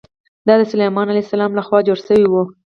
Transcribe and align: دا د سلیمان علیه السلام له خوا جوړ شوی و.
دا 0.47 0.53
د 0.59 0.63
سلیمان 0.71 1.07
علیه 1.11 1.25
السلام 1.25 1.51
له 1.57 1.63
خوا 1.67 1.79
جوړ 1.87 1.97
شوی 2.07 2.25
و. 2.29 2.33